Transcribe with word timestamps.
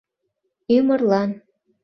Ӱмырлан. 0.75 1.29